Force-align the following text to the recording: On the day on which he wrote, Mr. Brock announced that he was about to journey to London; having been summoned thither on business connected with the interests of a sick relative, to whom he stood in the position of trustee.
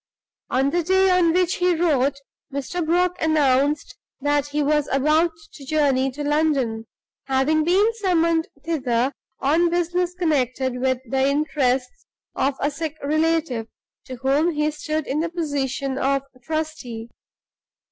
On 0.49 0.71
the 0.71 0.81
day 0.81 1.11
on 1.11 1.31
which 1.31 1.57
he 1.57 1.75
wrote, 1.75 2.15
Mr. 2.51 2.83
Brock 2.83 3.21
announced 3.21 3.95
that 4.19 4.47
he 4.47 4.63
was 4.63 4.87
about 4.87 5.29
to 5.53 5.63
journey 5.63 6.09
to 6.13 6.23
London; 6.23 6.87
having 7.25 7.63
been 7.63 7.93
summoned 7.93 8.47
thither 8.63 9.13
on 9.41 9.69
business 9.69 10.15
connected 10.15 10.79
with 10.81 10.97
the 11.07 11.27
interests 11.29 12.07
of 12.33 12.55
a 12.59 12.71
sick 12.71 12.97
relative, 13.03 13.67
to 14.05 14.15
whom 14.15 14.53
he 14.55 14.71
stood 14.71 15.05
in 15.05 15.19
the 15.19 15.29
position 15.29 15.99
of 15.99 16.23
trustee. 16.41 17.11